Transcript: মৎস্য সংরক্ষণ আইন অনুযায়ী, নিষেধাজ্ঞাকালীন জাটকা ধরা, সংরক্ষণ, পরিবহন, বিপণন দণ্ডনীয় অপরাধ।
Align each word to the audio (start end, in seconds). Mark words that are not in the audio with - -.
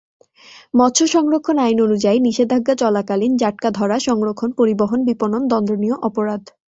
মৎস্য 0.73 1.05
সংরক্ষণ 1.07 1.57
আইন 1.57 1.77
অনুযায়ী, 1.81 2.17
নিষেধাজ্ঞাকালীন 2.19 3.33
জাটকা 3.37 3.69
ধরা, 3.71 3.97
সংরক্ষণ, 3.99 4.49
পরিবহন, 4.51 4.99
বিপণন 5.05 5.41
দণ্ডনীয় 5.47 5.95
অপরাধ। 6.01 6.43